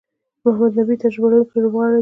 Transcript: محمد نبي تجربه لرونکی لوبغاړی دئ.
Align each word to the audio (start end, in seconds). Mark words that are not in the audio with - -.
محمد 0.43 0.71
نبي 0.79 0.95
تجربه 1.03 1.27
لرونکی 1.31 1.57
لوبغاړی 1.63 1.87
دئ. 1.89 1.89